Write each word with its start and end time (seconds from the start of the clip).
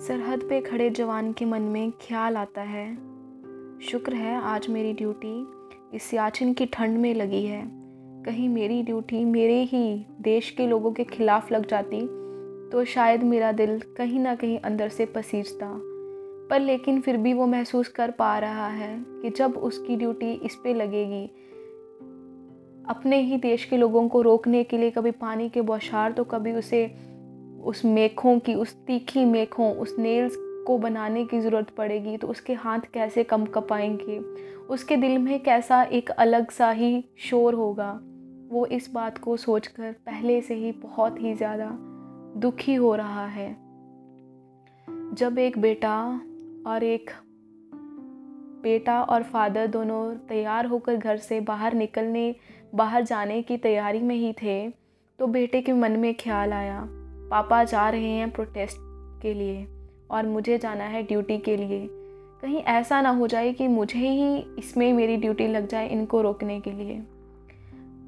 सरहद 0.00 0.42
पे 0.48 0.60
खड़े 0.60 0.88
जवान 0.90 1.32
के 1.32 1.44
मन 1.44 1.62
में 1.62 1.90
ख्याल 1.90 2.36
आता 2.36 2.62
है। 2.62 2.84
शुक्र 3.80 4.14
है, 4.14 4.36
आज 4.36 4.68
मेरी 4.68 4.92
ड्यूटी 4.92 5.96
इस 5.96 6.02
सियाचिन 6.02 6.52
की 6.54 6.66
ठंड 6.66 6.98
में 6.98 7.14
लगी 7.14 7.42
है। 7.44 7.62
कहीं 8.24 8.48
मेरी 8.48 8.82
ड्यूटी 8.82 9.24
मेरे 9.24 9.60
ही 9.62 10.06
देश 10.20 10.50
के 10.50 10.66
लोगों 10.66 10.92
के 10.92 11.04
खिलाफ 11.04 11.52
लग 11.52 11.66
जाती 11.66 12.00
तो 12.70 12.84
शायद 12.84 13.22
मेरा 13.22 13.52
दिल 13.52 13.78
कहीं 13.96 14.20
ना 14.20 14.34
कहीं 14.34 14.58
अंदर 14.58 14.88
से 14.88 15.06
पसीजता। 15.06 15.70
पर 16.50 16.60
लेकिन 16.60 17.00
फिर 17.00 17.16
भी 17.16 17.32
वो 17.32 17.46
महसूस 17.46 17.88
कर 17.88 18.10
पा 18.10 18.38
रहा 18.38 18.68
है 18.68 19.04
कि 19.22 19.30
जब 19.30 19.56
उसकी 19.58 19.96
ड्यूटी 19.96 20.32
इस 20.34 20.54
पे 20.54 20.74
लगेगी, 20.74 21.24
अपने 22.88 23.20
ही 23.20 23.36
देश 23.36 23.64
के 23.64 23.76
लोगों 23.76 24.08
को 24.08 24.22
रोकने 24.22 24.64
के 24.64 24.78
लिए 24.78 24.90
कभी 24.90 25.10
पानी 25.10 25.48
के 25.48 25.60
बौछार 25.60 26.12
तो 26.12 26.24
कभी 26.24 26.52
उसे 26.52 27.09
उस 27.64 27.84
मेखों 27.84 28.38
की, 28.38 28.54
उस 28.54 28.74
तीखी 28.86 29.24
मेखों, 29.24 29.74
उस 29.74 29.98
नेल्स 29.98 30.36
को 30.66 30.78
बनाने 30.78 31.24
की 31.24 31.40
ज़रूरत 31.40 31.70
पड़ेगी 31.70 32.16
तो 32.16 32.26
उसके 32.26 32.54
हाथ 32.54 32.80
कैसे 32.94 33.24
कम 33.24 33.44
कपाएँगे? 33.46 34.18
उसके 34.66 34.96
दिल 34.96 35.18
में 35.18 35.42
कैसा 35.42 35.82
एक 35.82 36.10
अलग 36.10 36.50
सा 36.50 36.70
ही 36.70 37.04
शोर 37.18 37.54
होगा? 37.54 38.00
वो 38.48 38.66
इस 38.66 38.90
बात 38.92 39.18
को 39.18 39.36
सोचकर 39.36 39.92
पहले 39.92 40.40
से 40.40 40.54
ही 40.54 40.72
बहुत 40.72 41.20
ही 41.20 41.34
ज़्यादा 41.34 41.70
दुखी 42.36 42.74
हो 42.74 42.94
रहा 42.94 43.26
है। 43.26 43.52
जब 45.14 45.38
एक 45.38 45.58
बेटा 45.58 46.20
और 46.66 46.84
एक 46.84 47.10
बेटा 48.62 49.02
और 49.02 49.22
फादर 49.22 49.66
दोनों 49.66 50.14
तैयार 50.28 50.66
होकर 50.66 50.96
घर 50.96 51.16
से 51.16 51.40
बाहर 51.40 51.74
निकलने, 51.74 52.34
बाहर 52.74 53.02
जाने 53.02 53.42
की 53.42 53.56
तैयारी 53.56 54.00
में 54.00 54.16
ही 54.16 54.32
थे 54.32 54.70
तो 55.18 55.26
बेटे 55.26 55.60
के 55.60 55.72
मन 55.72 55.92
में 55.92 56.14
ख्याल 56.14 56.52
आया। 56.52 56.88
पापा 57.30 57.64
जा 57.64 57.90
रहे 57.90 58.08
हैं 58.08 58.30
प्रोटेस्ट 58.30 58.76
के 59.22 59.34
लिए 59.34 59.68
और 60.10 60.26
मुझे 60.26 60.58
जाना 60.58 60.84
है 60.84 61.02
ड्यूटी 61.02 61.38
के 61.38 61.56
लिए। 61.56 61.88
कहीं 62.42 62.62
ऐसा 62.62 63.00
ना 63.00 63.10
हो 63.10 63.26
जाए 63.26 63.52
कि 63.52 63.68
मुझे 63.68 63.98
ही 63.98 64.46
इसमें 64.58 64.92
मेरी 64.92 65.16
ड्यूटी 65.16 65.46
लग 65.46 65.66
जाए 65.66 65.88
इनको 65.88 66.20
रोकने 66.20 66.60
के 66.60 66.72
लिए। 66.72 67.02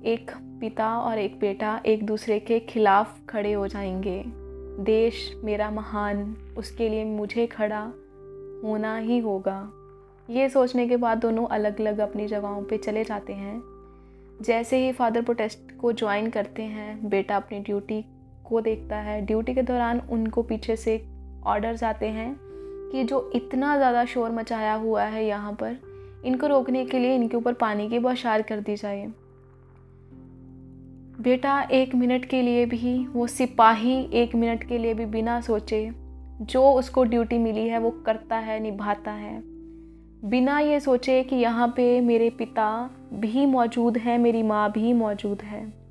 एक 0.04 0.30
पिता 0.60 0.98
और 0.98 1.18
एक 1.18 1.40
बेटा 1.40 1.82
एक 1.86 2.06
दूसरे 2.06 2.40
के 2.40 2.60
खिलाफ 2.60 3.26
खड़े 3.28 3.52
हो 3.52 3.68
जाएँगे। 3.68 4.24
देश 4.82 5.40
मेरा 5.44 5.70
महान, 5.70 6.36
उसके 6.58 6.88
लिए 6.88 7.04
मुझे 7.04 7.46
खड़ा 7.46 7.92
होना 8.64 8.96
ही 8.96 9.18
होगा। 9.18 9.72
ये 10.30 10.48
सोचने 10.48 10.88
के 10.88 10.96
बाद 10.96 11.18
दोनों 11.18 11.46
अलग 11.46 11.80
अलग 11.80 11.98
अपनी 11.98 12.26
जगहों 12.26 12.62
पे 12.62 12.78
चले 12.78 13.04
जाते 13.04 13.32
हैं। 13.32 13.62
जैसे 14.42 14.86
ही 14.86 14.92
फादर 14.92 15.22
प्रोटेस्ट 15.22 15.80
को 15.80 15.92
ज्वाइन 15.92 16.30
करते 16.30 16.62
हैं, 16.62 17.08
बेटा 17.08 17.36
अपनी 17.36 17.60
ड्यूटी 17.60 18.04
को 18.52 18.60
देखता 18.60 18.96
है। 18.98 19.20
ड्यूटी 19.26 19.54
के 19.54 19.62
दौरान 19.62 20.00
उनको 20.10 20.42
पीछे 20.42 20.76
से 20.76 21.00
ऑर्डर्स 21.46 21.84
आते 21.84 22.08
हैं 22.08 22.34
कि 22.92 23.04
जो 23.04 23.30
इतना 23.34 23.76
ज़्यादा 23.76 24.04
शोर 24.04 24.30
मचाया 24.30 24.74
हुआ 24.74 25.04
है 25.04 25.24
यहाँ 25.26 25.52
पर, 25.52 25.76
इनको 26.24 26.46
रोकने 26.46 26.84
के 26.84 26.98
लिए 26.98 27.14
इनके 27.14 27.36
ऊपर 27.36 27.52
पानी 27.54 27.88
की 27.88 27.98
बौछार 27.98 28.42
कर 28.42 28.60
दी 28.60 28.76
जाए। 28.76 29.06
बेटा 31.20 31.60
एक 31.72 31.94
मिनट 31.94 32.24
के 32.24 32.42
लिए 32.42 32.66
भी, 32.66 33.06
वो 33.06 33.26
सिपाही 33.26 34.00
एक 34.14 34.34
मिनट 34.34 34.68
के 34.68 34.78
लिए 34.78 34.94
भी 34.94 35.06
बिना 35.06 35.40
सोचे, 35.40 35.90
जो 36.42 36.70
उसको 36.70 37.04
ड्यूटी 37.04 37.38
मिली 37.38 37.66
है 37.68 37.78
वो 37.78 37.90
करता 38.06 38.36
है, 38.36 38.58
निभाता 38.60 39.10
है। 39.10 39.40
बिना 40.24 40.58
ये 40.58 40.80
सोचे 40.80 41.22
कि 41.22 41.36
यहाँ 41.36 41.72
पे 41.76 42.00
मेरे 42.00 42.30
पिता 42.30 42.90
भी 43.12 43.46
मौजूद 43.46 43.98
हैं, 43.98 44.18
मेरी 44.18 44.42
माँ 44.42 44.70
भी 44.72 44.92
मौजूद 44.92 45.42
है। 45.42 45.81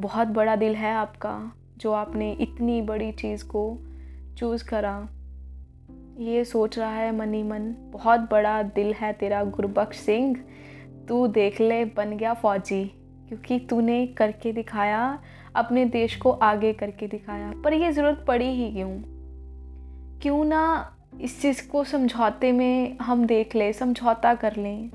बहुत 0.00 0.28
बड़ा 0.28 0.56
दिल 0.56 0.74
है 0.74 0.94
आपका, 0.94 1.52
जो 1.78 1.92
आपने 1.92 2.32
इतनी 2.32 2.82
बड़ी 2.82 3.12
चीज़ 3.12 3.44
को 3.44 3.78
चूज़ 4.38 4.64
करा। 4.64 5.08
ये 6.18 6.44
सोच 6.44 6.78
रहा 6.78 6.90
है 6.90 7.16
मनी 7.16 7.42
मन, 7.42 7.74
बहुत 7.92 8.20
बड़ा 8.20 8.62
दिल 8.62 8.94
है 8.94 9.12
तेरा 9.12 9.44
गुरबख्श 9.44 9.96
सिंह। 9.96 10.36
तू 11.08 11.26
देख 11.26 11.60
ले, 11.60 11.84
बन 11.84 12.16
गया 12.16 12.34
फौजी, 12.34 12.84
क्योंकि 13.28 13.58
तूने 13.58 14.06
करके 14.06 14.52
दिखाया, 14.52 15.22
अपने 15.54 15.84
देश 15.84 16.16
को 16.16 16.30
आगे 16.30 16.72
करके 16.72 17.06
दिखाया। 17.06 17.52
पर 17.64 17.72
ये 17.72 17.92
ज़रूरत 17.92 18.24
पड़ी 18.28 18.48
ही 18.48 18.72
क्यों? 18.72 19.02
क्यों 20.22 20.44
ना 20.44 20.96
इस 21.20 21.42
चीज़ 21.42 21.68
को 21.68 21.84
समझौते 21.84 22.52
में 22.52 22.98
हम 22.98 23.24
देख 23.24 23.54
लें, 23.56 23.72
समझौता 23.72 24.34
कर 24.34 24.56
लें? 24.56 24.90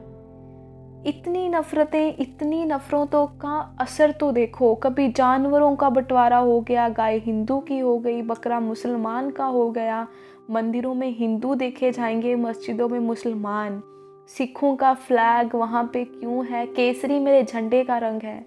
इतनी 1.08 1.50
नफ़रतें, 1.50 2.14
इतनी 2.20 2.66
नफ़रतों 2.66 3.28
का 3.28 3.78
असर 3.82 4.12
तो 4.12 4.32
देखो। 4.32 4.76
कभी 4.76 5.12
जानवरों 5.12 5.76
का 5.76 5.90
बंटवारा 5.90 6.38
हो 6.38 6.62
गया, 6.62 6.90
गाय 6.90 7.18
हिंदू 7.18 7.60
की 7.60 7.80
हो 7.80 8.00
गई, 8.00 8.22
बकरा 8.22 8.60
मुसलमान 8.60 9.30
का 9.30 9.46
हो 9.46 9.72
गया। 9.72 10.08
मंदिरों 10.52 10.94
में 10.94 11.10
हिंदू 11.10 11.56
देखे 11.56 11.92
जाएँगे, 11.92 12.36
मस्जिदों 12.36 12.90
में 12.90 13.00
मुसलमान। 13.00 13.84
सिखों 14.28 14.76
का 14.76 14.94
फ्लैग 14.94 15.56
वहाँ 15.56 15.90
पे 15.94 16.06
क्यों 16.06 16.46
है? 16.46 16.68
केसरी 16.68 17.20
मेरे 17.20 17.44
झंडे 17.44 17.84
का 17.84 17.98
रंग 17.98 18.22
है। 18.22 18.46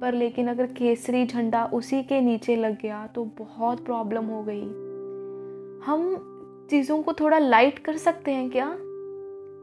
पर 0.00 0.14
लेकिन 0.14 0.48
अगर 0.48 0.66
केसरी 0.66 1.26
झंडा 1.26 1.64
उसी 1.64 2.02
के 2.02 2.20
नीचे 2.20 2.56
लग 2.56 2.80
गया 2.80 3.06
तो 3.06 3.24
बहुत 3.24 3.84
प्रॉब्लम 3.84 4.24
हो 4.24 4.42
गई। 4.48 4.64
हम 5.86 6.26
चीज़ों 6.70 7.02
को 7.02 7.12
थोड़ा 7.12 7.38
लाइट 7.38 7.78
कर 7.78 7.96
सकते 7.96 8.30
हैं 8.30 8.50
क्या? 8.50 8.76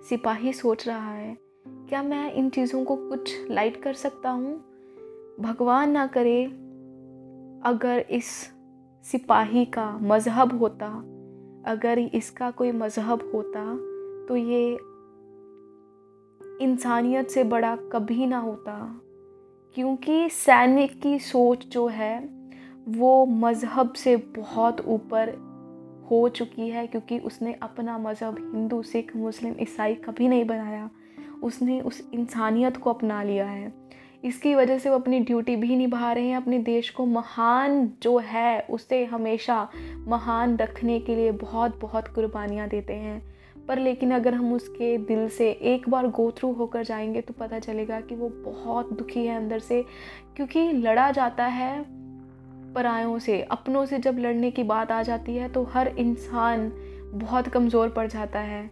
सिपाही 0.10 0.54
सोच 0.54 0.88
रहा 0.88 1.14
है। 1.14 1.47
क्या 1.90 2.04
मैं 2.04 2.32
इन 2.34 2.50
चीज़ों 2.50 2.84
को 2.86 2.96
कुछ 2.96 3.52
लाइट 3.52 3.82
कर 3.82 3.94
सकता 3.94 4.30
हूँ? 4.30 4.54
भगवान 5.40 5.92
ना 5.92 6.08
करे 6.08 6.46
अगर 7.66 8.06
इस 8.10 8.26
सिपाही 9.04 9.66
का 9.66 9.98
मज़हब 10.02 10.60
होता, 10.60 10.88
अगर 11.72 12.00
इसका 12.00 12.52
कोई 12.52 12.72
मज़हब 12.72 13.32
होता 13.36 13.76
तो 14.28 14.36
ये 14.36 14.78
इंसानियत 16.62 17.30
से 17.30 17.44
बड़ा 17.44 17.76
कभी 17.76 18.26
ना 18.26 18.38
होता। 18.38 19.02
क्योंकि 19.76 20.30
सैनिक 20.30 21.02
की 21.02 21.20
सोच 21.20 21.66
जो 21.66 21.88
है, 21.88 22.30
वो 22.88 23.26
मज़हब 23.26 23.94
से 23.94 24.16
बहुत 24.16 24.82
ऊपर 24.88 25.30
हो 26.12 26.30
चुकी 26.30 26.70
है, 26.70 26.88
क्योंकि 26.88 27.20
उसने 27.20 27.54
अपना 27.54 27.98
मज़हब 27.98 28.52
हिंदू, 28.56 28.82
सिख, 28.82 29.16
मुस्लिम, 29.16 29.56
ईसाई 29.62 29.96
कभी 29.96 30.28
नहीं 30.28 30.46
बनाया। 30.46 30.90
उसने 31.44 31.82
उस 31.82 32.10
इंसानियत 32.14 32.78
को 32.78 32.90
अपना 32.90 33.24
लिया 33.24 33.46
है। 33.46 33.74
इसकी 34.24 34.56
वजह 34.56 34.80
से 34.80 34.90
वो 34.90 34.96
अपनी 34.96 35.20
ड्यूटी 35.20 35.56
भी 35.56 35.76
निभा 35.76 36.14
रहे 36.14 36.28
हैं, 36.28 36.38
अपने 36.38 36.60
देश 36.60 36.90
को 36.90 37.06
महान 37.06 37.92
जो 38.02 38.18
है, 38.18 38.60
उसे 38.70 39.06
हमेशा 39.06 39.70
महान 40.08 40.58
रखने 40.58 41.00
के 41.00 41.16
लिए 41.16 41.32
बहुत 41.32 41.80
बहुत 41.82 42.08
कुर्बानियाँ 42.08 42.68
देते 42.68 42.94
हैं। 42.94 43.38
पर 43.68 43.80
लेकिन 43.80 44.12
अगर 44.12 44.34
हम 44.34 44.54
उसके 44.54 44.98
दिल 44.98 45.30
से 45.30 45.52
एक 45.52 45.90
बार 45.90 46.08
गो 46.08 46.32
थ्रू 46.32 46.52
होकर 46.54 46.84
जाएँगे 46.84 47.22
तो 47.22 47.34
पता 47.34 47.60
चलेगा 47.60 48.02
कि 48.02 48.16
वो 48.16 48.30
बहुत 48.30 48.94
दुखी 48.94 49.26
है 49.26 49.38
अंदर 49.38 49.60
से। 49.60 49.86
क्योंकि 50.36 50.72
लड़ा 50.72 51.12
जाता 51.12 51.46
है 51.46 51.86
परायों 52.74 53.20
से, 53.20 53.42
अपनों 53.42 53.86
से 53.86 54.00
जब 54.00 54.20
लड़ने 54.20 54.52
की 54.52 54.64
बात 54.64 54.92
आ 54.92 55.04
जाती 55.04 55.36
है 55.36 55.50
तो 55.50 55.64
हर 55.64 55.88
इंसान 55.88 56.72
बहुत 57.14 57.48
कमज़ोर 57.48 57.90
पड़ 57.90 58.08
जाता 58.08 58.40
है। 58.40 58.68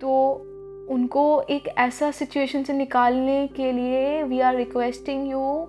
तो 0.00 0.42
उनको 0.90 1.42
एक 1.50 1.68
ऐसा 1.68 2.10
सिचुएशन 2.10 2.62
से 2.62 2.72
निकालने 2.72 3.46
के 3.46 3.72
लिए 3.72 4.22
वी 4.22 4.40
आर 4.40 4.56
रिक्वेस्टिंग 4.56 5.30
यू 5.30 5.68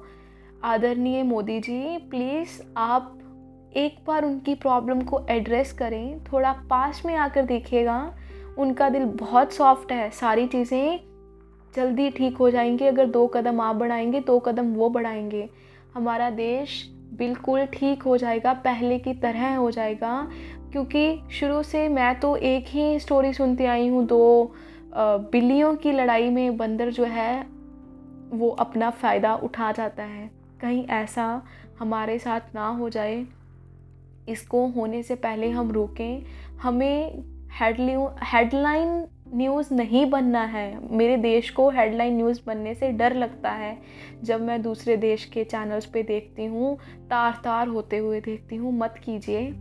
आदरणीय 0.64 1.24
मोदी 1.24 1.60
जी 1.60 1.98
प्लीज़ 1.98 2.62
आप 2.78 3.18
एक 3.76 3.98
बार 4.08 4.26
उनकी 4.26 4.56
प्रॉब्लम 4.56 5.02
को 5.02 5.26
एड्रेस 5.30 5.74
करें। 5.74 6.24
थोड़ा 6.24 6.54
पास 6.54 7.02
में 7.06 7.16
आकर 7.16 7.42
देखिएगा। 7.42 8.16
उनका 8.58 8.90
दिल 8.90 9.06
बहुत 9.06 9.54
सॉफ्ट 9.54 9.92
है। 9.92 10.10
सारी 10.10 10.48
चीज़ें 10.48 11.00
जल्दी 11.76 12.10
ठीक 12.10 12.38
हो 12.38 12.50
जाएँगी। 12.50 12.86
अगर 12.86 13.06
दो 13.06 13.28
कदम 13.28 13.62
आप 13.62 13.76
बढ़ाएँगे, 13.76 14.20
दो 14.20 14.40
कदम 14.40 14.74
वो 14.74 14.90
बढ़ाएँगे। 14.90 15.50
हमारा 15.94 16.30
देश 16.30 16.90
बिल्कुल 17.14 17.66
ठीक 17.66 18.04
हो 18.04 18.18
जाएगा। 18.18 18.54
पहले 18.54 19.00
की 19.00 19.14
तरह 19.14 19.56
हो 19.56 19.72
जाएगा। 19.72 20.28
क्योंकि 20.72 21.20
शुरू 21.32 21.64
से 21.64 21.90
मैं 21.90 22.20
तो 22.20 22.36
एक 22.36 22.66
ही 22.68 23.00
स्टोरी 23.00 23.34
सुनती 23.34 23.66
आई 23.66 23.88
हूँ, 23.88 24.06
दो 24.06 24.54
बिल्लियों 24.94 25.76
की 25.76 25.92
लड़ाई 25.92 26.30
में 26.30 26.58
बंदर 26.58 26.92
जो 26.92 27.04
है, 27.04 27.42
वो 28.30 28.50
अपना 28.50 28.90
फ़ायदा 28.90 29.36
उठा 29.36 29.72
जाता 29.72 30.04
है। 30.04 30.30
कहीं 30.62 30.86
ऐसा 30.86 31.42
हमारे 31.80 32.18
साथ 32.20 32.56
ना 32.56 32.68
हो 32.68 32.90
जाए, 32.90 33.26
इसको 34.30 34.68
होने 34.68 35.04
से 35.04 35.16
पहले 35.16 35.50
हम 35.50 35.72
रोकें। 35.72 36.24
हमें 36.62 37.24
हेडलाइन 37.54 39.08
न्यूज़ 39.34 39.74
नहीं 39.74 40.06
बनना 40.10 40.44
है। 40.44 40.96
मेरे 40.98 41.18
देश 41.18 41.50
को 41.50 41.70
हेडलाइन 41.70 42.16
न्यूज़ 42.16 42.42
बनने 42.48 42.74
से 42.76 42.92
डर 42.92 43.16
लगता 43.16 43.52
है। 43.52 43.78
जब 44.24 44.42
मैं 44.42 44.62
दूसरे 44.62 44.98
देश 44.98 45.26
के 45.26 45.44
चैनल्स 45.44 45.86
पे 45.86 46.04
देखती 46.04 46.46
हूँ 46.46 46.78
तार 47.10 47.42
तार 47.44 47.68
होते 47.68 47.98
हुए 47.98 48.22
देखती 48.22 48.56
हूँ, 48.56 48.78
मत 48.78 48.96
कीजिए। 49.06 49.52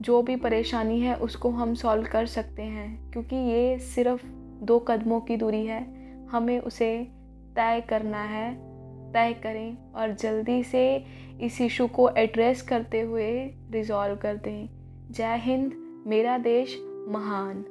जो 0.00 0.22
भी 0.22 0.36
परेशानी 0.36 1.00
है, 1.00 1.14
उसको 1.14 1.50
हम 1.50 1.74
सॉल्व 1.74 2.06
कर 2.12 2.26
सकते 2.26 2.62
हैं। 2.62 3.10
क्योंकि 3.12 3.36
ये 3.36 3.78
सिर्फ़ 3.78 4.24
दो 4.64 4.78
कदमों 4.78 5.20
की 5.20 5.36
दूरी 5.36 5.66
है। 5.66 5.82
हमें 6.26 6.60
उसे 6.60 7.08
तय 7.56 7.86
करना 7.88 8.22
है। 8.22 8.74
तय 9.12 9.32
करें 9.32 9.92
और 9.92 10.12
जल्दी 10.12 10.62
से 10.62 11.04
इस 11.40 11.60
इशू 11.60 11.86
को 11.86 12.08
एड्रेस 12.08 12.62
करते 12.62 13.00
हुए 13.00 13.46
रिज़ॉल्व 13.70 14.16
कर 14.16 14.36
दें। 14.36 14.68
जय 15.10 15.36
हिंद, 15.36 15.72
मेरा 16.06 16.38
देश 16.38 16.78
महान। 17.08 17.64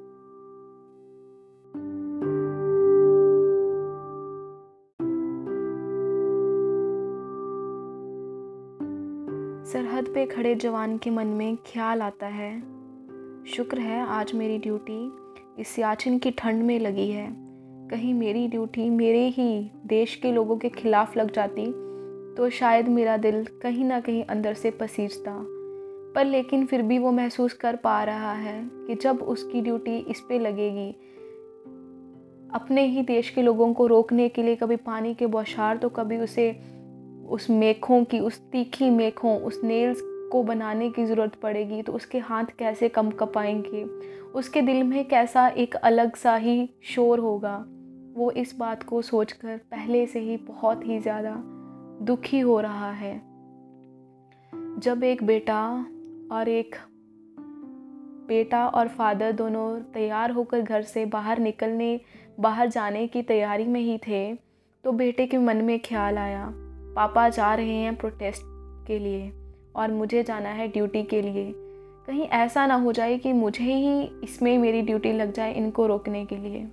सरहद 9.66 10.06
पे 10.14 10.26
खड़े 10.26 10.56
जवान 10.56 10.98
के 10.98 11.10
मन 11.10 11.28
में 11.28 11.56
ख्याल 11.56 12.02
आता 12.02 12.28
है। 12.28 12.62
शुक्र 13.46 13.80
है 13.80 14.08
आज 14.08 14.34
मेरी 14.34 14.58
ड्यूटी 14.58 15.23
इस 15.60 15.68
सियाचिन 15.68 16.18
की 16.20 16.32
ठंड 16.32 16.64
में 16.64 16.80
लगी 16.80 17.10
है। 17.10 17.28
कहीं 17.90 18.14
मेरी 18.14 18.48
ड्यूटी 18.48 18.90
मेरे 18.90 19.28
ही 19.28 19.72
देश 19.86 20.16
के 20.16 20.32
लोगों 20.32 20.58
के 20.58 20.70
खिलाफ 20.70 21.18
लग 21.18 21.32
जाती 21.32 21.66
तो 22.38 22.50
शायद 22.50 22.88
मेरा 22.88 23.18
दिल 23.18 23.46
कहीं 23.62 23.86
ना 23.86 24.00
कहीं 24.00 24.24
अंदर 24.24 24.54
से 24.54 24.72
पसीजता। 24.72 25.36
पर 26.16 26.26
लेकिन 26.26 26.66
फिर 26.66 26.82
भी 26.82 26.98
वो 26.98 27.12
महसूस 27.12 27.54
कर 27.54 27.76
पा 27.76 28.04
रहा 28.04 28.34
है 28.34 28.70
कि 28.88 28.96
जब 28.96 29.22
उसकी 29.22 29.62
ड्यूटी 29.62 29.98
इस 29.98 30.20
पर 30.20 30.42
लगेगी, 30.42 30.92
अपने 32.54 32.86
ही 32.86 33.02
देश 33.02 33.30
के 33.30 33.42
लोगों 33.42 33.74
को 33.74 33.88
रोकने 33.88 34.30
के 34.30 34.44
लिए 34.44 34.56
कभी 34.56 34.76
पानी 34.76 35.14
के 35.14 35.26
बौछार 35.26 35.78
तो 35.78 35.90
कभी 35.90 36.18
उसे 36.18 36.52
उस 37.30 37.50
मेखों 37.50 38.04
की, 38.04 38.20
उस 38.20 38.40
तीखी 38.52 38.90
मेखों, 38.90 39.40
उस 39.40 39.62
नेल्स 39.64 40.02
को 40.32 40.44
बनाने 40.44 40.90
की 40.90 41.06
ज़रूरत 41.06 41.36
पड़ेगी 41.36 41.82
तो 41.82 41.94
उसके 41.94 42.20
हाथ 42.20 42.46
कैसे 42.60 42.90
कम 42.90 43.10
कपाएँगे? 43.12 43.84
उसके 44.34 44.62
दिल 44.62 44.84
में 44.84 45.04
कैसा 45.08 45.48
एक 45.48 45.76
अलग 45.76 46.16
सा 46.16 46.36
ही 46.36 46.70
शोर 46.84 47.20
होगा, 47.20 47.58
वो 48.16 48.32
इस 48.32 48.56
बात 48.58 48.84
को 48.84 49.02
सोचकर 49.02 49.58
पहले 49.72 50.06
से 50.08 50.20
ही 50.20 50.38
बहुत 50.38 50.86
ही 50.86 51.00
ज़्यादा 51.00 51.36
दुखी 52.06 52.40
हो 52.40 52.60
रहा 52.60 52.92
है। 52.92 53.16
जब 54.80 55.04
एक 55.04 55.24
बेटा 55.24 55.64
और 56.32 56.50
एक 56.50 56.76
बेटा 58.28 58.68
और 58.68 58.88
फादर 58.88 59.32
दोनों 59.32 59.80
तैयार 59.94 60.32
होकर 60.32 60.62
घर 60.62 60.82
से 60.82 61.06
बाहर 61.06 61.40
निकलने, 61.40 62.00
बाहर 62.40 62.68
जाने 62.68 63.08
की 63.08 63.22
तैयारी 63.22 63.68
में 63.68 63.82
ही 63.82 63.98
थे 63.98 64.34
तो 64.84 64.92
बेटे 64.92 65.26
के 65.28 65.38
मन 65.38 65.58
में 65.58 65.80
ख्याल 65.80 66.18
आया, 66.18 66.50
पापा 66.96 67.28
जा 67.30 67.54
रहे 67.56 67.76
हैं 67.76 67.96
प्रोटेस्ट 67.96 68.42
के 68.88 69.00
लिए 69.00 69.32
और 69.76 69.92
मुझे 69.92 70.24
जाना 70.24 70.50
है 70.50 70.68
ड्यूटी 70.68 71.04
के 71.04 71.22
लिए। 71.22 71.54
कहीं 72.08 72.24
ऐसा 72.24 72.66
ना 72.66 72.76
हो 72.76 72.92
जाए 72.92 73.18
कि 73.18 73.34
मुझे 73.34 73.64
ही 73.64 74.04
इसमें 74.24 74.58
मेरी 74.58 74.82
ड्यूटी 74.82 75.12
लग 75.12 75.34
जाए 75.34 75.54
इनको 75.54 75.88
रोकने 75.88 76.26
के 76.26 76.38
लिए। 76.38 76.68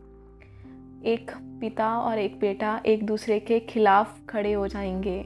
एक 1.04 1.30
पिता 1.60 1.98
और 1.98 2.18
एक 2.18 2.40
बेटा 2.40 2.82
एक 2.86 3.06
दूसरे 3.06 3.40
के 3.40 3.60
खिलाफ 3.60 4.26
खड़े 4.28 4.52
हो 4.52 4.68
जाएँगे। 4.68 5.24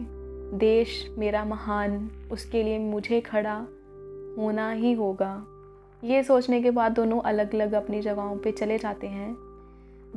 देश 0.59 1.11
मेरा 1.19 1.45
महान, 1.45 2.11
उसके 2.33 2.63
लिए 2.63 2.79
मुझे 2.79 3.21
खड़ा 3.21 3.67
होना 4.39 4.73
ही 4.73 4.93
होगा। 4.93 5.47
ये 6.05 6.23
सोचने 6.23 6.63
के 6.63 6.71
बाद 6.71 6.93
दोनों 6.93 7.21
अलग 7.21 7.55
अलग 7.55 7.73
अपनी 7.73 8.01
जगहों 8.01 8.37
पे 8.37 8.53
चले 8.53 8.79
जाते 8.79 9.07
हैं। 9.07 9.37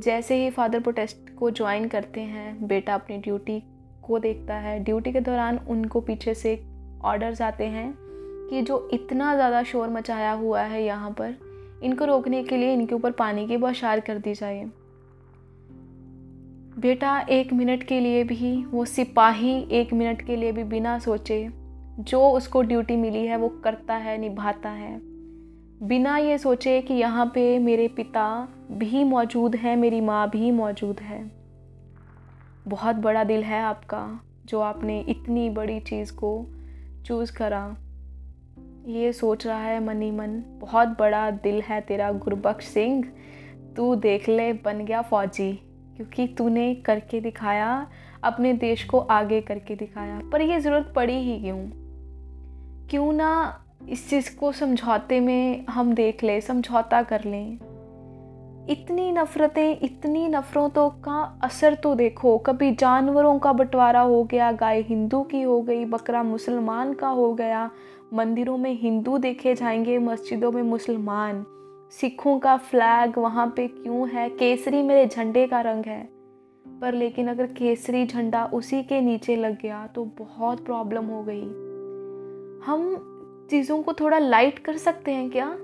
जैसे 0.00 0.44
ही 0.44 0.50
फादर 0.50 0.80
प्रोटेस्ट 0.80 1.34
को 1.34 1.50
ज्वाइन 1.50 1.88
करते 1.88 2.20
हैं, 2.20 2.66
बेटा 2.66 2.94
अपनी 2.94 3.18
ड्यूटी 3.18 3.62
को 4.02 4.18
देखता 4.18 4.54
है। 4.54 4.84
ड्यूटी 4.84 5.12
के 5.12 5.20
दौरान 5.20 5.58
उनको 5.68 6.00
पीछे 6.00 6.34
से 6.34 6.64
ऑर्डर्स 7.04 7.42
आते 7.42 7.64
हैं। 7.64 8.07
कि 8.50 8.62
जो 8.62 8.88
इतना 8.92 9.34
ज़्यादा 9.34 9.62
शोर 9.62 9.88
मचाया 9.88 10.32
हुआ 10.32 10.62
है 10.62 10.84
यहाँ 10.84 11.10
पर, 11.10 11.34
इनको 11.82 12.04
रोकने 12.04 12.42
के 12.44 12.56
लिए 12.56 12.72
इनके 12.72 12.94
ऊपर 12.94 13.10
पानी 13.10 13.46
की 13.46 13.56
बौछार 13.56 14.00
कर 14.00 14.18
दी 14.18 14.34
जाए। 14.34 14.70
बेटा, 16.78 17.20
एक 17.20 17.52
मिनट 17.52 17.82
के 17.82 18.00
लिए 18.00 18.24
भी, 18.24 18.64
वो 18.64 18.84
सिपाही 18.84 19.68
एक 19.70 19.92
मिनट 19.92 20.22
के 20.22 20.36
लिए 20.36 20.52
भी 20.52 20.64
बिना 20.64 20.98
सोचे, 20.98 21.50
जो 22.00 22.30
उसको 22.30 22.62
ड्यूटी 22.62 22.96
मिली 22.96 23.26
है, 23.26 23.36
वो 23.36 23.48
करता 23.48 23.94
है, 23.94 24.18
निभाता 24.18 24.70
है। 24.70 25.00
बिना 25.82 26.16
ये 26.16 26.38
सोचे 26.38 26.80
कि 26.80 26.94
यहाँ 26.94 27.32
पे 27.34 27.58
मेरे 27.58 27.88
पिता 27.88 28.48
भी 28.72 29.04
मौजूद 29.04 29.56
हैं, 29.56 29.76
मेरी 29.76 30.00
माँ 30.00 30.30
भी 30.30 30.50
मौजूद 30.50 31.00
है। 31.00 31.30
बहुत 32.68 32.96
बड़ा 32.96 33.24
दिल 33.24 33.42
है 33.42 33.62
आपका, 33.62 34.20
जो 34.46 34.60
आपने 34.60 35.00
इतनी 35.00 35.50
बड़ी 35.50 35.80
चीज़ 35.80 36.12
को 36.12 36.46
चूज़ 37.06 37.32
करा। 37.32 37.76
ये 38.88 39.12
सोच 39.12 39.46
रहा 39.46 39.58
है 39.58 39.84
मनी 39.84 40.10
मन, 40.10 40.42
बहुत 40.60 40.88
बड़ा 40.88 41.30
दिल 41.30 41.62
है 41.62 41.80
तेरा 41.80 42.12
गुरबख्श 42.12 42.64
सिंह, 42.64 43.04
तू 43.76 43.94
देख 43.94 44.28
ले 44.28 44.52
बन 44.52 44.84
गया 44.84 45.02
फौजी। 45.02 45.52
क्योंकि 45.96 46.26
तूने 46.26 46.74
करके 46.74 47.20
दिखाया, 47.20 47.86
अपने 48.24 48.52
देश 48.52 48.84
को 48.84 48.98
आगे 48.98 49.40
करके 49.40 49.74
दिखाया। 49.74 50.20
पर 50.32 50.40
ये 50.40 50.60
ज़रूरत 50.60 50.92
पड़ी 50.96 51.16
ही 51.16 51.40
क्यों? 51.40 51.70
क्यों 52.90 53.12
ना 53.12 53.64
इस 53.88 54.10
चीज़ 54.10 54.38
को 54.38 54.52
समझौते 54.52 55.20
में 55.20 55.66
हम 55.66 55.94
देख 55.94 56.24
लें, 56.24 56.40
समझौता 56.40 57.02
कर 57.02 57.24
लें। 57.24 57.58
इतनी 58.70 59.12
नफ़रतें, 59.12 59.76
इतनी 59.82 60.28
नफ़रतों 60.28 60.90
का 60.90 61.40
असर 61.44 61.74
तो 61.74 61.94
देखो। 61.94 62.38
कभी 62.38 62.74
जानवरों 62.74 63.38
का 63.38 63.52
बंटवारा 63.52 64.00
हो 64.00 64.24
गया, 64.24 64.52
गाय 64.52 64.80
हिंदू 64.80 65.22
की 65.22 65.42
हो 65.42 65.62
गई, 65.62 65.84
बकरा 65.84 66.22
मुसलमान 66.22 66.92
का 66.94 67.08
हो 67.08 67.34
गया 67.34 67.70
मंदिरों 68.12 68.56
में 68.58 68.72
हिंदू 68.72 69.18
देखे 69.18 69.54
जाएँगे, 69.54 69.98
मस्जिदों 69.98 70.52
में 70.52 70.62
मुसलमान। 70.62 71.44
सिखों 71.92 72.38
का 72.38 72.56
फ्लैग 72.56 73.18
वहाँ 73.18 73.52
पे 73.56 73.66
क्यों 73.68 74.08
है? 74.08 74.28
केसरी 74.30 74.82
मेरे 74.82 75.06
झंडे 75.06 75.46
का 75.46 75.60
रंग 75.60 75.84
है। 75.84 76.08
पर 76.80 76.94
लेकिन 76.94 77.28
अगर 77.28 77.46
केसरी 77.46 78.06
झंडा 78.06 78.44
उसी 78.44 78.82
के 78.82 79.00
नीचे 79.00 79.36
लग 79.36 79.60
गया 79.60 79.86
तो 79.86 80.04
बहुत 80.18 80.64
प्रॉब्लम 80.64 81.04
हो 81.04 81.22
गई। 81.28 81.42
हम 82.66 82.94
चीज़ों 83.50 83.82
को 83.82 83.92
थोड़ा 83.92 84.18
लाइट 84.18 84.58
कर 84.58 84.76
सकते 84.76 85.12
हैं 85.12 85.30
क्या? 85.30 85.56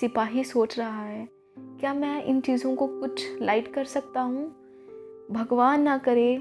सिपाही 0.00 0.44
सोच 0.44 0.78
रहा 0.78 1.02
है, 1.02 1.28
क्या 1.58 1.94
मैं 1.94 2.22
इन 2.24 2.40
चीज़ों 2.40 2.74
को 2.76 2.86
कुछ 2.86 3.42
लाइट 3.42 3.68
कर 3.68 3.84
सकता 3.84 4.20
हूँ? 4.20 4.44
भगवान 5.30 5.82
ना 5.82 5.98
करे, 5.98 6.36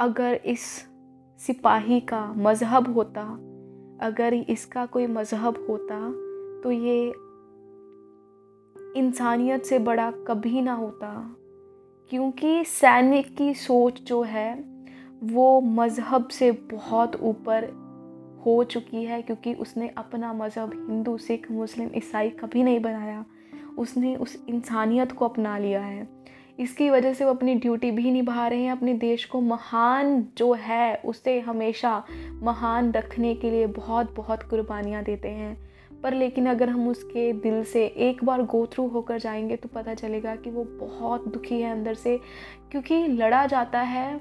अगर 0.00 0.40
इस 0.44 0.60
सिपाही 1.38 2.00
का 2.00 2.34
मज़हब 2.36 2.94
होता 2.94 3.20
अगर 4.00 4.34
इसका 4.34 4.86
कोई 4.86 5.06
मज़हब 5.06 5.66
होता 5.70 6.10
तो 6.62 6.70
ये 6.70 7.14
इंसानियत 8.96 9.62
से 9.62 9.78
बड़ा 9.78 10.10
कभी 10.10 10.60
ना 10.60 10.74
होता। 10.74 11.36
क्योंकि 12.10 12.64
सैनिक 12.64 13.36
की 13.36 13.54
सोच 13.54 14.02
जो 14.02 14.22
है, 14.22 14.64
वो 15.22 15.60
मज़हब 15.60 16.28
से 16.28 16.52
बहुत 16.52 17.16
ऊपर 17.22 17.64
हो 18.46 18.64
चुकी 18.64 19.04
है, 19.04 19.22
क्योंकि 19.22 19.54
उसने 19.54 19.88
अपना 19.88 20.32
मज़हब 20.32 20.86
हिंदू, 20.90 21.18
सिख, 21.18 21.50
मुस्लिम, 21.50 21.90
ईसाई 21.96 22.30
कभी 22.30 22.62
नहीं 22.62 22.80
बनाया। 22.80 23.24
उसने 23.78 24.16
उस 24.16 24.44
इंसानियत 24.48 25.12
को 25.12 25.24
अपना 25.24 25.58
लिया 25.58 25.80
है। 25.80 26.19
इसकी 26.58 26.90
वजह 26.90 27.12
से 27.12 27.24
वो 27.24 27.30
अपनी 27.30 27.54
ड्यूटी 27.54 27.90
भी 27.90 28.10
निभा 28.10 28.46
रहे 28.48 28.62
हैं, 28.62 28.72
अपने 28.72 28.94
देश 28.94 29.24
को 29.24 29.40
महान 29.40 30.24
जो 30.38 30.52
है, 30.52 30.94
उसे 31.04 31.38
हमेशा 31.40 32.02
महान 32.42 32.92
रखने 32.92 33.34
के 33.34 33.50
लिए 33.50 33.66
बहुत 33.66 34.14
बहुत 34.16 34.42
कुर्बानियाँ 34.42 35.02
देते 35.02 35.28
हैं। 35.28 35.56
पर 36.02 36.14
लेकिन 36.14 36.46
अगर 36.46 36.68
हम 36.68 36.88
उसके 36.88 37.32
दिल 37.32 37.62
से 37.64 37.84
एक 37.84 38.24
बार 38.24 38.42
गो 38.42 38.66
थ्रू 38.66 38.86
होकर 38.88 39.18
जाएँगे 39.18 39.56
तो 39.56 39.68
पता 39.68 39.94
चलेगा 39.94 40.36
कि 40.36 40.50
वो 40.50 40.64
बहुत 40.80 41.28
दुखी 41.28 41.60
है 41.60 41.72
अंदर 41.72 41.94
से, 41.94 42.18
क्योंकि 42.70 43.06
लड़ा 43.06 43.46
जाता 43.46 43.80
है 43.80 44.20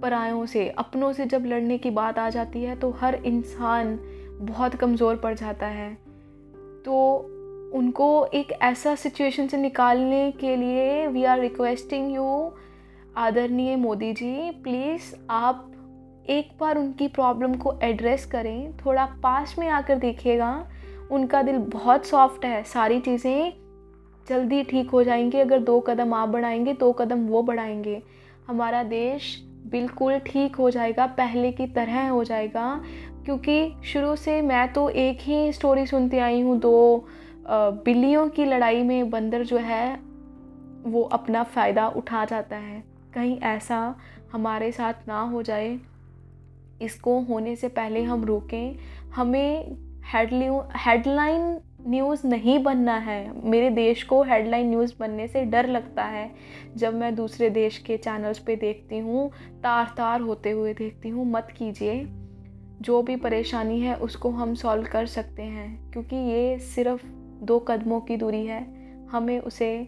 परायों 0.00 0.46
से, 0.46 0.68
अपनों 0.68 1.12
से 1.12 1.26
जब 1.26 1.46
लड़ने 1.46 1.78
की 1.78 1.90
बात 1.90 2.18
आ 2.18 2.28
जाती 2.30 2.62
है 2.62 2.76
तो 2.76 2.90
हर 2.90 3.14
इंसान 3.14 3.98
बहुत 4.40 4.74
कमज़ोर 4.74 5.16
पड़ 5.16 5.34
जाता 5.34 5.66
है। 5.66 5.94
तो 6.84 7.28
उनको 7.74 8.26
एक 8.34 8.52
ऐसा 8.52 8.94
सिचुएशन 8.94 9.46
से 9.46 9.56
निकालने 9.56 10.30
के 10.30 10.56
लिए 10.56 11.06
वी 11.06 11.24
आर 11.24 11.40
रिक्वेस्टिंग 11.40 12.14
यू 12.14 12.52
आदरणीय 13.16 13.76
मोदी 13.76 14.12
जी 14.12 14.50
प्लीज़ 14.50 15.14
आप 15.30 15.68
एक 16.30 16.50
बार 16.60 16.78
उनकी 16.78 17.08
प्रॉब्लम 17.08 17.54
को 17.54 17.78
एड्रेस 17.82 18.26
करें। 18.26 18.76
थोड़ा 18.76 19.06
पास 19.22 19.54
में 19.58 19.68
आकर 19.68 19.98
देखिएगा। 19.98 20.68
उनका 21.10 21.42
दिल 21.42 21.58
बहुत 21.58 22.06
सॉफ्ट 22.06 22.44
है। 22.44 22.62
सारी 22.64 23.00
चीज़ें 23.00 23.52
जल्दी 24.28 24.62
ठीक 24.62 24.90
हो 24.90 25.02
जाएँगी। 25.04 25.38
अगर 25.38 25.58
दो 25.58 25.80
कदम 25.80 26.14
आप 26.14 26.28
बढ़ाएँगे, 26.28 26.72
दो 26.72 26.92
कदम 26.92 27.26
वो 27.26 27.42
बढ़ाएँगे। 27.42 28.02
हमारा 28.48 28.82
देश 28.82 29.42
बिल्कुल 29.66 30.18
ठीक 30.18 30.56
हो 30.56 30.70
जाएगा। 30.70 31.06
पहले 31.06 31.52
की 31.52 31.66
तरह 31.66 32.08
हो 32.08 32.24
जाएगा। 32.24 32.80
क्योंकि 33.24 33.72
शुरू 33.84 34.16
से 34.16 34.42
मैं 34.42 34.72
तो 34.72 34.88
एक 34.88 35.18
ही 35.20 35.52
स्टोरी 35.52 35.86
सुनती 35.86 36.18
आई 36.18 36.40
हूँ, 36.40 36.58
दो 36.58 37.06
बिल्लियों 37.46 38.28
की 38.28 38.44
लड़ाई 38.44 38.82
में 38.82 39.10
बंदर 39.10 39.44
जो 39.44 39.56
है, 39.56 39.94
वो 40.82 41.02
अपना 41.02 41.42
फ़ायदा 41.42 41.88
उठा 41.88 42.24
जाता 42.24 42.56
है। 42.56 42.82
कहीं 43.14 43.38
ऐसा 43.40 43.94
हमारे 44.32 44.70
साथ 44.72 45.08
ना 45.08 45.20
हो 45.20 45.42
जाए, 45.42 45.78
इसको 46.82 47.20
होने 47.20 47.56
से 47.56 47.68
पहले 47.68 48.02
हम 48.02 48.24
रोकें। 48.24 48.76
हमें 49.14 49.76
हेडलाइन 50.76 51.60
न्यूज़ 51.86 52.26
नहीं 52.26 52.58
बनना 52.62 52.96
है। 52.96 53.48
मेरे 53.50 53.70
देश 53.70 54.02
को 54.02 54.22
हेडलाइन 54.22 54.68
न्यूज़ 54.70 54.94
बनने 55.00 55.26
से 55.28 55.44
डर 55.44 55.68
लगता 55.68 56.04
है। 56.04 56.30
जब 56.76 56.94
मैं 56.94 57.14
दूसरे 57.14 57.50
देश 57.50 57.78
के 57.78 57.96
चैनल्स 57.96 58.38
पे 58.38 58.56
देखती 58.56 58.98
हूँ 58.98 59.30
तार 59.62 59.94
तार 59.96 60.20
होते 60.20 60.50
हुए 60.50 60.74
देखती 60.74 61.08
हूँ, 61.08 61.30
मत 61.32 61.48
कीजिए। 61.58 62.04
जो 62.80 63.02
भी 63.02 63.16
परेशानी 63.16 63.80
है, 63.80 63.94
उसको 63.94 64.30
हम 64.30 64.54
सॉल्व 64.54 64.86
कर 64.92 65.06
सकते 65.06 65.42
हैं। 65.42 65.90
क्योंकि 65.92 66.16
ये 66.16 66.58
सिर्फ़ 66.58 67.06
दो 67.42 67.58
कदमों 67.58 68.00
की 68.00 68.16
दूरी 68.16 68.46
है। 68.46 68.82
हमें 69.06 69.40
उसे 69.40 69.84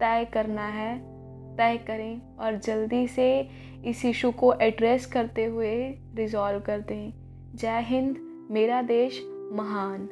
तय 0.00 0.30
करना 0.34 0.66
है। 0.66 1.16
तय 1.56 1.76
करें 1.76 2.36
और 2.36 2.56
जल्दी 2.56 3.08
से 3.08 3.48
इस 3.84 4.04
इशू 4.04 4.30
को 4.30 4.52
एड्रेस 4.52 5.06
करते 5.06 5.44
हुए 5.44 5.90
रिजॉल्व 6.14 6.60
कर 6.60 6.80
दें। 6.80 7.12
जय 7.54 7.80
हिंद, 7.80 8.16
मेरा 8.50 8.82
देश 8.82 9.26
महान। 9.52 10.08